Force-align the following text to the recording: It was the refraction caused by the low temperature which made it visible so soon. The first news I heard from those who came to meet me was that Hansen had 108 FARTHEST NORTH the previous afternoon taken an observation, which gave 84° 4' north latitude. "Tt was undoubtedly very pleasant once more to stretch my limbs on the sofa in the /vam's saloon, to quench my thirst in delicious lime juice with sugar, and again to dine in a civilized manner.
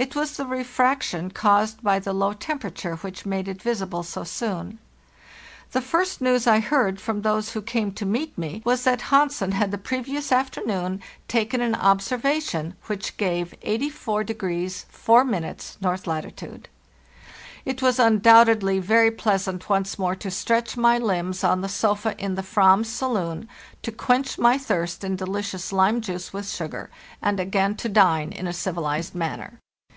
It 0.00 0.14
was 0.14 0.36
the 0.36 0.46
refraction 0.46 1.32
caused 1.32 1.82
by 1.82 1.98
the 1.98 2.12
low 2.12 2.32
temperature 2.32 2.94
which 2.98 3.26
made 3.26 3.48
it 3.48 3.60
visible 3.60 4.04
so 4.04 4.22
soon. 4.22 4.78
The 5.72 5.80
first 5.80 6.20
news 6.20 6.46
I 6.46 6.60
heard 6.60 7.00
from 7.00 7.22
those 7.22 7.50
who 7.50 7.60
came 7.62 7.90
to 7.94 8.06
meet 8.06 8.38
me 8.38 8.62
was 8.64 8.84
that 8.84 9.00
Hansen 9.10 9.50
had 9.50 9.72
108 9.72 9.72
FARTHEST 9.72 9.72
NORTH 9.72 9.72
the 9.72 9.88
previous 9.88 10.30
afternoon 10.70 11.02
taken 11.26 11.60
an 11.60 11.74
observation, 11.74 12.76
which 12.86 13.16
gave 13.16 13.54
84° 13.62 14.84
4' 14.86 15.24
north 15.80 16.06
latitude. 16.06 16.68
"Tt 17.68 17.82
was 17.82 17.98
undoubtedly 17.98 18.78
very 18.78 19.10
pleasant 19.10 19.68
once 19.68 19.98
more 19.98 20.14
to 20.14 20.30
stretch 20.30 20.76
my 20.76 20.96
limbs 20.96 21.42
on 21.42 21.60
the 21.60 21.68
sofa 21.68 22.14
in 22.22 22.36
the 22.36 22.42
/vam's 22.42 22.88
saloon, 22.88 23.48
to 23.82 23.90
quench 23.90 24.38
my 24.38 24.56
thirst 24.56 25.02
in 25.02 25.16
delicious 25.16 25.72
lime 25.72 26.00
juice 26.00 26.32
with 26.32 26.48
sugar, 26.48 26.88
and 27.20 27.40
again 27.40 27.74
to 27.74 27.88
dine 27.88 28.30
in 28.30 28.46
a 28.46 28.52
civilized 28.52 29.16
manner. 29.16 29.58